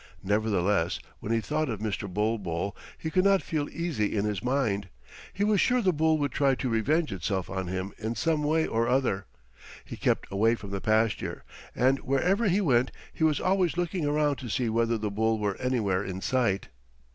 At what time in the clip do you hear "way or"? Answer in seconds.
8.43-8.87